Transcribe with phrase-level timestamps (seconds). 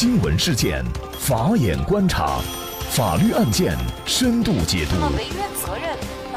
[0.00, 0.84] 新闻事件，
[1.18, 2.38] 法眼观察，
[2.88, 3.76] 法律案件
[4.06, 4.94] 深度解读，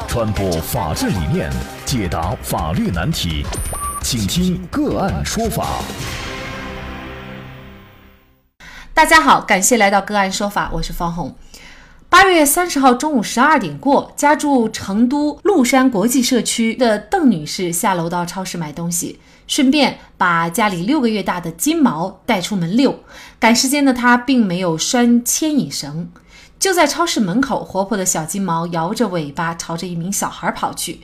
[0.08, 1.48] 传播法治理念，
[1.86, 3.46] 解答法律难题，
[4.02, 5.80] 请听个案说法。
[8.96, 11.36] 大家好，感谢来到个案说法，我是方红。
[12.10, 19.20] 八月三十号中午十二点过，家住成都麓山国际社区的邓女士下楼到超市买东西，
[19.52, 23.04] 顺便把家里六个月大的金毛带出门遛。
[23.38, 26.10] 赶时间的他并没有拴牵引绳，
[26.58, 31.02] 就在超市门口，活泼的小金毛摇着尾巴朝着一名小孩跑去。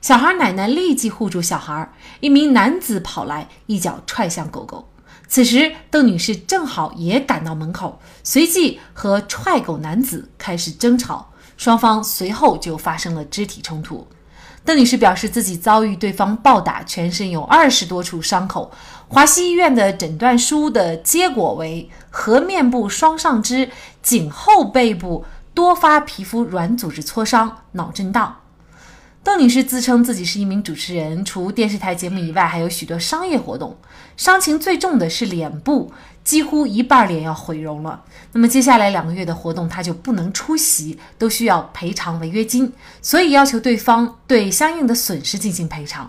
[0.00, 4.88] 小孩奶奶立即护住小孩，一名男子跑来，一脚踹向狗狗。
[5.28, 14.08] 此时，邓女士正好也赶到门口，随即和踹狗男子开始争吵，双方随后就发生了肢体冲突。
[14.70, 18.70] 邓女士表示自己遭遇对方暴打，全身有二十多处伤口。
[19.08, 23.68] 华西医院的诊断书的结果为颌面部双上肢、
[24.00, 28.36] 颈后背部多发皮肤软组织挫伤、脑震荡。
[29.24, 33.76] 邓女士自称自己是一名主持人，除电视台节目以外，还有许多商业活动。
[34.16, 35.92] 伤情最重的是脸部，
[36.30, 38.04] 几乎一半脸要毁容了。
[38.30, 46.08] 那么接下来两个月的活动，他就不能出席，都需要赔偿违约金，所以要求对方对相应的损失进行赔偿。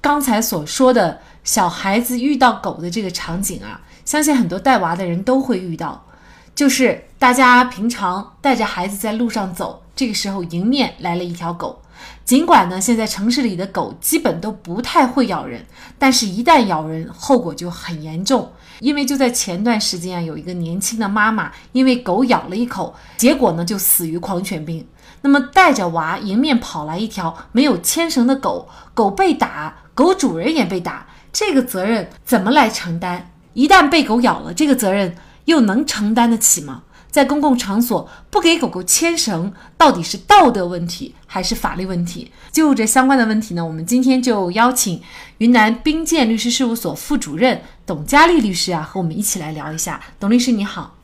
[0.00, 6.04] 刚才所说的小孩子遇到狗的这个场景啊，相信很多带娃的人都会遇到，
[6.52, 11.80] 就是大家平常带着孩子在路上走，这个时候迎面来了一条狗。
[12.24, 15.64] 尽管呢，现在城市里的狗基本都不太会咬人，
[15.96, 18.50] 但是，一旦咬人，后果就很严重。
[18.80, 24.86] 因为就在前段时间啊，有一个年轻的妈妈因为狗咬了一口，结果呢就死于狂犬病。
[25.22, 33.30] 那么，带着娃迎面跑来一条没有牵绳的狗，狗被打，狗主人也被打，这个责任怎么来承担？
[33.52, 35.14] 一旦被狗咬了，这个责任
[35.44, 36.84] 又能承担得起吗？
[37.10, 42.30] 在公共场所不给狗狗牵绳，到底是道德问题还是法律问题？
[42.52, 45.02] 就这相关的问题呢，我们今天就邀请
[45.38, 50.00] 云南冰剑律师事务所副主任董佳丽律师啊，和我们一起来聊一下。
[50.18, 50.96] 董律师你好，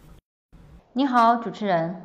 [0.92, 1.96] 你好，主持人，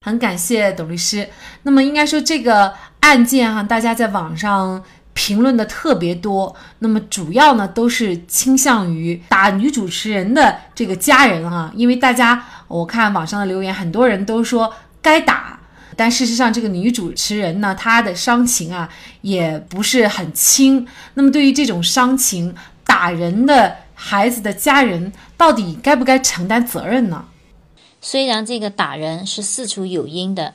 [0.00, 1.28] 很感谢董律师。
[1.62, 4.82] 那么应该说这个案件哈，大家在网上。
[5.14, 15.60] 评论的特别多，那么主要呢都是倾向于打女主持人的这个家人哈，因为大家我看网上的留言，很多人都说该打，
[15.96, 18.88] 但事实上这个女主持人呢，她的伤情啊
[19.22, 20.86] 也不是很轻。
[21.14, 22.54] 那么对于这种伤情，
[22.84, 27.26] 打人的孩子的家人到底该不该承担责任呢？
[28.00, 30.54] 虽然这个打人是事出有因的，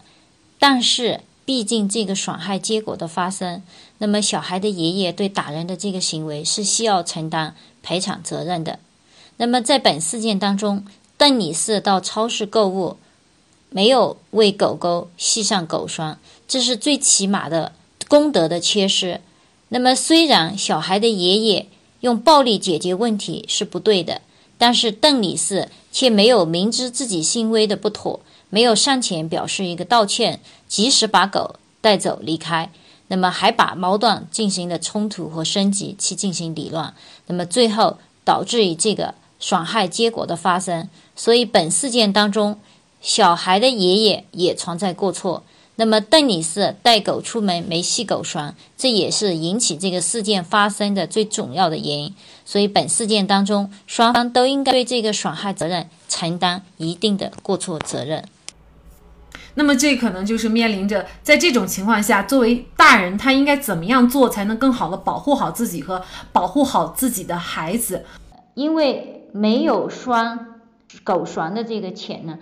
[0.59, 1.21] 但是。
[1.45, 3.63] 毕竟这个损害结果的发生，
[3.99, 8.79] 那么小孩的爷爷对打人的这个行为是需要承担赔偿责任的。
[9.37, 10.83] 那么在本事件当中，
[11.17, 12.97] 邓女士到超市购物，
[13.69, 16.17] 没有为狗狗系上狗绳，
[16.47, 17.73] 这是最起码的
[18.07, 19.21] 公德的缺失。
[19.69, 21.67] 那么虽然小孩的爷爷
[21.99, 24.21] 用暴力解决问题是不对的，
[24.57, 28.21] 但是邓女士却没有明知自己行为的不妥。
[28.49, 32.71] 没有上前表示一个道歉，及时把狗带走离开，
[33.09, 36.93] 那么还把矛盾进行了冲突和升级去进行理论，
[37.27, 40.87] 那么最后导致于这个损害结果的发生。
[41.15, 42.57] 所以本事件当中，
[43.01, 45.43] 小孩的爷爷也存在过错。
[45.75, 52.15] 那么邓女士带狗出门没系狗绳，这也是引起这个事件发生的最重要的原因。
[52.45, 58.25] 所以本事件当中，双方都应该对这个损害责任承担一定的过错责任。
[59.55, 66.01] 那么这可能就是面临着在这种情况下，作为大人他应该怎么样做才能更好的保护好自己和
[66.31, 68.05] 保护好自己的孩子？
[68.53, 70.61] 因为没有拴
[71.03, 72.39] 狗绳的这个钱呢，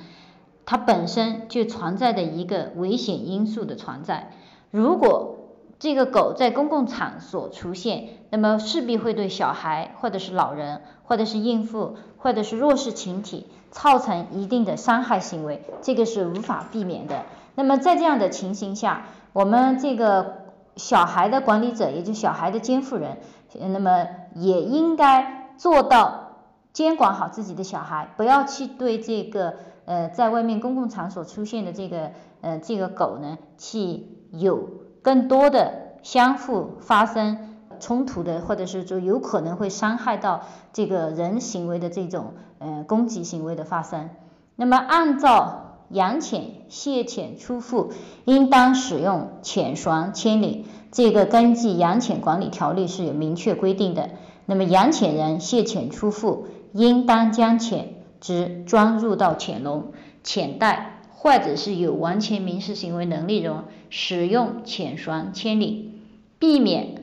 [0.65, 4.31] 它本身就存在的一个危险因素的存在。
[4.71, 5.35] 如果
[5.79, 13.47] 这个狗在公共场所出现，那么势必会对小孩或者是老人或者是孕妇或者是弱势群体。
[13.69, 17.23] 造成一定的伤害行为，这个是无法避免的。
[17.53, 19.03] 那么在这样的情形下，
[19.33, 20.45] 我们这个
[20.77, 23.17] 小孩的管理者，也就小孩的监护人，
[23.59, 26.37] 那么也应该做到
[26.71, 29.55] 监管好自己的小孩，不要去对这个
[29.85, 32.11] 呃在外面公共场所出现的这个
[32.41, 34.69] 呃这个狗呢，去有
[35.03, 37.46] 更多的相互发生。
[37.79, 40.41] 冲突的，或者是说有可能会伤害到
[40.73, 44.09] 这个人行为的这种呃攻击行为的发生。
[44.55, 47.91] 那么按照养犬卸潜出户
[48.25, 54.09] 应当使用犬绳牵领，这个根据养犬管理条例是有明确规定的。
[54.45, 59.91] 那么养犬人卸潜出户应当将犬只装入到潜龙、
[60.23, 66.01] 潜带，或者是有完全民事行为能力人使用潜船牵引，
[66.39, 66.96] 避免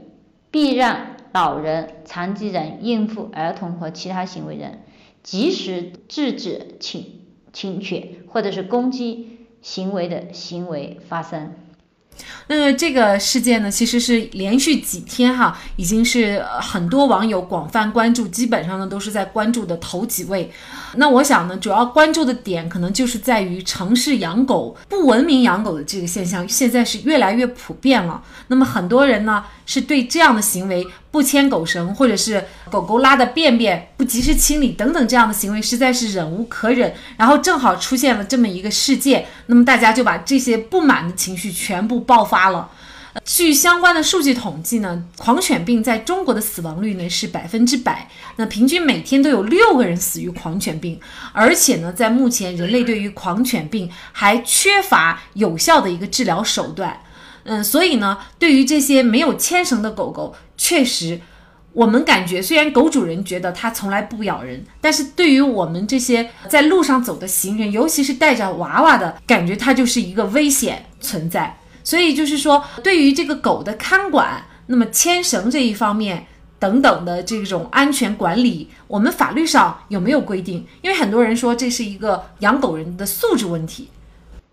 [0.55, 4.85] 避让老人、残疾人孕妇儿童和其他行为人，
[5.25, 7.23] 及时制止侵
[7.53, 11.55] 侵权或者是攻击行为的行为发生。
[12.47, 20.51] 那这个事件呢，其实是连续几天哈，已经是很多网友广泛关注，基本上呢都是在关注的头几位。
[20.97, 28.23] 那我想呢，主要关注的点可能就是在于城市养狗不文明养狗的这个现象，现在是越来越普遍了。
[28.49, 36.93] 那么很多人呢，是对这样的行为不牵狗绳，或者是狗狗拉的便便不及时清理等等这样的行为，实在是忍无可忍。
[37.17, 42.69] 然后正好出现了这么一个事件，那么大家就把这些不满的情绪全部爆发了。
[43.25, 50.99] 据相关的数据统计呢，狂犬病在中国的死亡率呢是百分之百，那平均每天都有六个人死于狂犬病，
[51.33, 56.99] 而且呢，在目前人类对于狂犬病还缺乏有效的一个治疗手段，
[57.45, 61.21] 嗯，所以呢，对于这些没有牵绳的狗狗，确实，
[61.73, 71.59] 我们感觉虽然狗主人觉得它从来不咬人，但是对于我们这些在路上走的行人，尤其是带着娃娃的，感觉它就是一个危险存在。
[71.83, 76.27] 所以就是说，对于这个狗的看管，那么牵绳这一方面
[76.59, 80.67] 等等的这种安全管理，我们法律上有没有规定？
[80.81, 83.91] 因为很多人说这是一个养狗人的素质问题。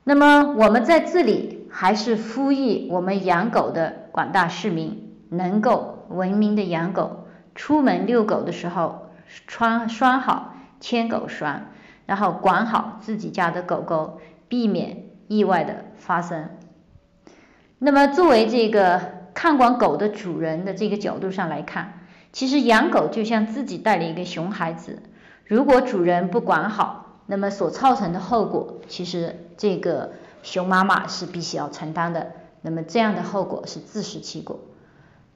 [0.03, 7.25] 那么我们在这里还是呼吁我们养狗的广大市民，能够文明的养狗，
[7.55, 9.09] 出门遛狗的时候
[9.47, 11.61] 穿拴好牵狗绳，
[12.05, 16.49] 然后管好自己家的狗狗，避免意外的发生。
[17.79, 19.01] 那么，作为这个
[19.33, 22.01] 看管狗的主人的这个角度上来看，
[22.33, 25.01] 其实养狗就像自己带了一个熊孩子，
[25.45, 30.11] 如果主人不管好，那么所造成的后果，其实这个
[30.43, 32.31] 熊妈妈是必须要承担的。
[32.61, 34.59] 那么这样的后果是自食其果。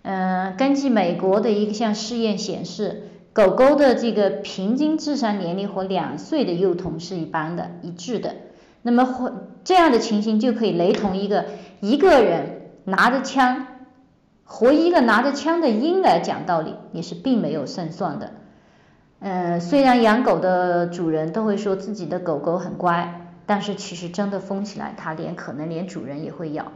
[0.03, 8.35] 嗯，根据美国的一项试验显示，狗狗的这个平均智商年龄和两岁的幼童是一般的一致的。
[8.83, 9.31] 那么
[9.63, 11.45] 这样的情形就可以雷同一个
[11.79, 13.65] 一个人拿着枪
[14.43, 18.33] 和一个拿着枪的婴儿讲道理，也是并没有胜算的。
[19.21, 26.71] 嗯，虽然养狗的主人都会说自己的狗狗很乖，但是其实真的疯起来，它连可能连主人也会咬。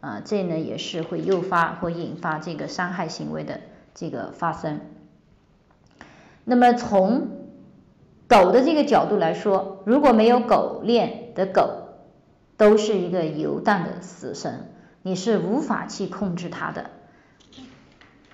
[0.00, 3.60] 啊，这呢也是会诱发或引发这个伤害行为的
[3.94, 4.80] 这个发生。
[6.44, 7.28] 那么从
[8.28, 11.88] 狗的这个角度来说，如果没有狗链，的狗
[12.58, 16.90] 都是一个游荡的死神，你是无法去控制它的。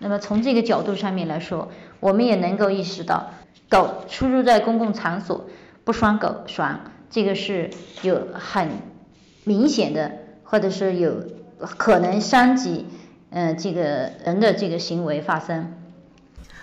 [0.00, 1.68] 那么从这个角度上面来说，
[2.00, 3.30] 我们也能够意识到，
[3.68, 5.46] 狗出入在公共场所
[5.84, 7.68] 不拴狗绳，这个是
[8.02, 8.68] 有很
[9.44, 10.10] 明显的，
[10.44, 11.22] 或者是有
[11.76, 12.86] 可能伤及
[13.30, 15.74] 嗯这个人的这个行为发生。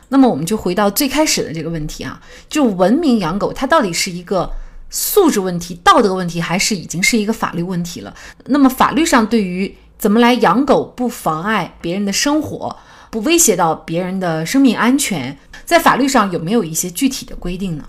[0.09, 4.49] 那么我们就回到最开始的这个问题啊，就文明养狗，它到底是一个？
[4.89, 8.15] 素质问题、道德问题，还是已经是一个法律问题了。
[8.45, 12.73] 那么法律上对于怎么来养狗不妨碍别人的生活，
[13.11, 17.83] 不威胁到别人的生命安全，在法律上有没有一些具体的规定呢？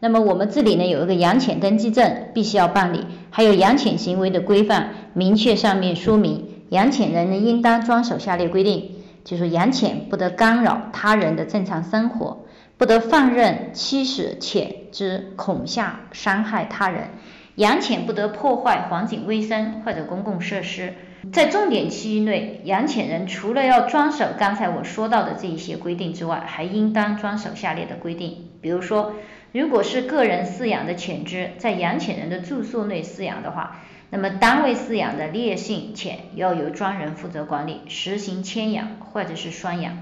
[0.00, 8.92] 那么我们这里呢有一个养犬登记证必须要办理，还有养犬行为的规范，明确上面说明养犬人呢应当遵守下列规定，
[9.24, 12.44] 就是养犬不得干扰他人的正常生活。
[12.78, 17.10] 不得放任驱使犬只，恐吓伤害他人。
[17.56, 20.94] 养犬不得破坏环境卫生或者公共设施。
[21.30, 28.48] 在重点区域内，养犬人除了要遵守刚才我说到的这一些规定之外，还应当遵守下列的规定。
[28.62, 29.12] 比如说，
[29.52, 33.80] 如果是个人饲养的犬只，在养犬人的住宿内饲养的话，
[34.10, 39.98] 那么单位饲养的烈性犬要由专人负责管理，实行牵养或者是拴养。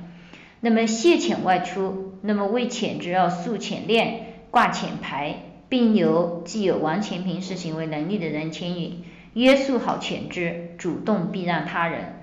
[0.61, 5.37] 那么卸犬外出，那么为犬只要束犬链、挂犬牌，
[5.69, 12.17] 并由具有完全平视行为能力的人牵引，约束好犬只，主动避让他人。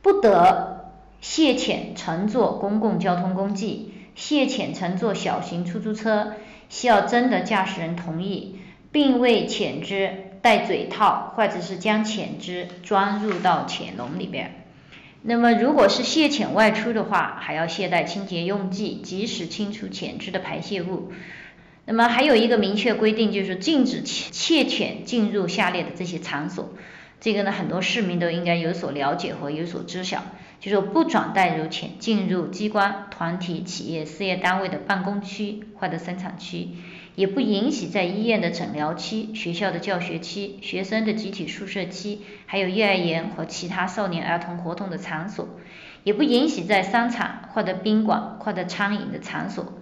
[0.00, 6.32] 不得卸犬乘坐公共交通工具，卸潜乘坐小型出租车，
[6.68, 8.58] 需要征得驾驶人同意，
[8.90, 14.64] 并为潜只戴嘴套，或者是将潜只装入到潜笼里边。
[15.22, 21.12] 那么，如果是卸潜外出的话，还要携带清洁用具，及时清除潜只的排泄物。
[21.84, 26.70] 那么，还有一个明确规定，就是禁止窃潜进入下列的这些场所：
[27.20, 30.22] 这个呢，很多市民都应该有所了解和有所知晓。
[30.58, 36.68] 就说不准带入前进入机关、团体、企业、事业单位的办公区或者生产区，
[37.14, 45.46] 也不允许在医院的诊疗区、学校的教学区、学生的集体宿舍区，还有幼儿园和其他少年儿童活动的场所，
[46.04, 49.74] 也不允许在商场或者宾馆或者餐饮的场所。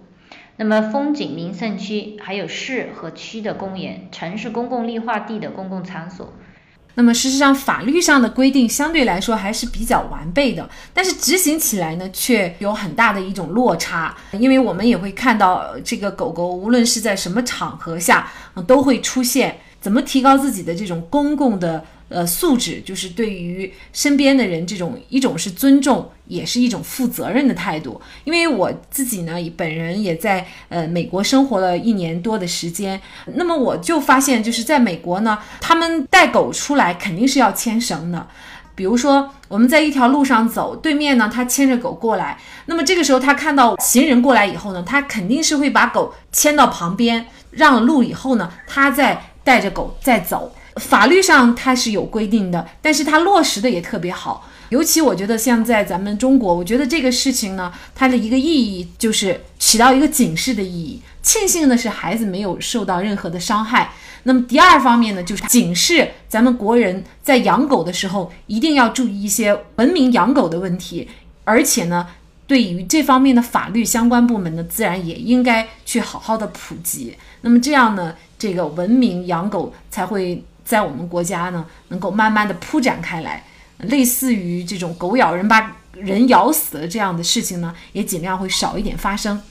[0.57, 6.33] 那么，风景名胜区，还有市和区的公园、城市公共绿化地的公共场所。
[6.95, 14.15] 那么，事实上，法律上的规定相对来说还是比较完备的，但是执行起来呢，却有很大的一种落差。
[14.31, 18.31] 因为我们也会看到，这个狗狗无论是在什么场合下，
[18.65, 19.57] 都会出现。
[19.79, 21.85] 怎么提高自己的这种公共的？
[22.07, 27.99] 呃，素质就是对于身边的人这种一种是尊重，也是一种负责任的态度。
[28.23, 33.01] 因为我自己呢，本人也在呃美国生活了一年多的时间，
[33.33, 38.27] 那么我就发现，就是在美国呢，他们带狗出来肯定是要牵绳的。
[38.75, 50.53] 比如说我们在一条路上走，对面呢他牵着狗过来，那么这个时候他看到行人过来以后呢，他肯定是会把狗牵到旁边，让路以后呢，他再带着狗再走。
[50.75, 54.49] 法律上它是有规定的，但是它落实的也特别好。
[54.69, 61.01] 尤其我觉得像在咱们中国，我觉得这个事情呢，它的一个意义就是起到一个警示的意义。
[61.21, 63.93] 庆幸的是孩子没有受到任何的伤害。
[64.23, 71.07] 那么第二方面呢，就是警示咱们国人在养狗的时候一定要注意一些文明养狗的问题，
[71.43, 72.07] 而且呢，
[72.47, 77.15] 对于这方面的法律相关部门呢，自然也应该去好好的普及。
[77.41, 80.43] 那么这样呢，这个文明养狗才会。
[80.65, 83.43] 在我们国家呢，能够慢慢的铺展开来，
[83.77, 89.41] 类似于这种狗咬人把人咬死的这样的事情呢，也尽量会少一点发生。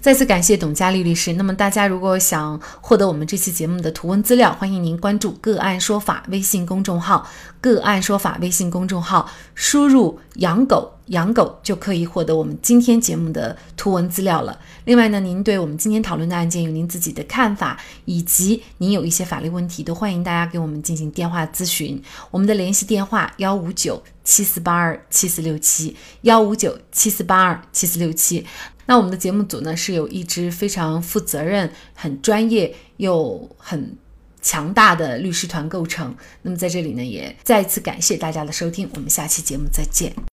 [0.00, 1.32] 再次感谢董佳丽律师。
[1.34, 7.28] 那么大家如果想获得我们这期节目的图文资料，欢迎您关注“个案说法”微信公众号
[7.60, 10.90] ，“个案说法”微信公众号，输入“养狗”。
[11.08, 14.58] 养狗就可以获得我们今天节目的图文资料了。
[14.86, 22.02] 另外呢，您对我们今天讨论的案件有您自己的看法，以及您有一些法律问题，都欢迎大家给我们进行电话咨询。
[22.30, 28.46] 我们的联系电话：幺五九七四八二七四六七，幺五九七四八二七四六七。
[28.86, 33.96] 那我们的节目组呢，是有一支非常负责任、很专业又很
[34.40, 36.14] 强大的律师团构成。
[36.42, 40.14] 那么在这里呢，也再一次感谢大家的收听，我们下期节目再见。